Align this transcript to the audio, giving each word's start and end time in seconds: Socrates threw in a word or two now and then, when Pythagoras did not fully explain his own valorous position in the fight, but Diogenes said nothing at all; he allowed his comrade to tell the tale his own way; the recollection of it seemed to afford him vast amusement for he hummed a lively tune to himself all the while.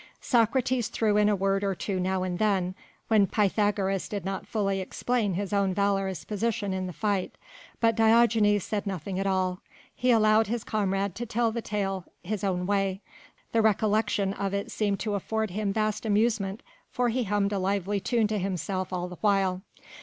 Socrates 0.19 0.87
threw 0.87 1.15
in 1.15 1.29
a 1.29 1.35
word 1.35 1.63
or 1.63 1.75
two 1.75 1.99
now 1.99 2.23
and 2.23 2.39
then, 2.39 2.73
when 3.07 3.27
Pythagoras 3.27 4.09
did 4.09 4.25
not 4.25 4.47
fully 4.47 4.81
explain 4.81 5.35
his 5.35 5.53
own 5.53 5.75
valorous 5.75 6.25
position 6.25 6.73
in 6.73 6.87
the 6.87 6.91
fight, 6.91 7.37
but 7.79 7.93
Diogenes 7.97 8.63
said 8.63 8.87
nothing 8.87 9.19
at 9.19 9.27
all; 9.27 9.59
he 9.93 10.09
allowed 10.09 10.47
his 10.47 10.63
comrade 10.63 11.13
to 11.13 11.27
tell 11.27 11.51
the 11.51 11.61
tale 11.61 12.05
his 12.23 12.43
own 12.43 12.65
way; 12.65 12.99
the 13.51 13.61
recollection 13.61 14.33
of 14.33 14.55
it 14.55 14.71
seemed 14.71 14.99
to 15.01 15.13
afford 15.13 15.51
him 15.51 15.71
vast 15.71 16.03
amusement 16.03 16.63
for 16.89 17.09
he 17.09 17.25
hummed 17.25 17.53
a 17.53 17.59
lively 17.59 17.99
tune 17.99 18.25
to 18.25 18.39
himself 18.39 18.91
all 18.91 19.07
the 19.07 19.17
while. 19.21 19.61